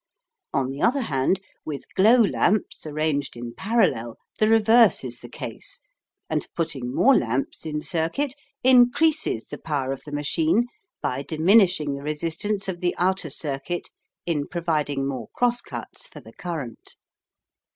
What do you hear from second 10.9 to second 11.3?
by